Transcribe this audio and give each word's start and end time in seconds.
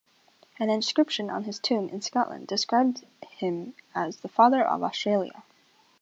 An 0.57 0.71
inscription 0.71 1.29
on 1.29 1.43
his 1.43 1.59
tomb 1.59 1.87
in 1.89 2.01
Scotland 2.01 2.47
describes 2.47 3.03
him 3.37 3.75
as 3.93 4.17
"The 4.21 4.29
Father 4.29 4.65
of 4.67 4.81
Australia". 4.81 5.43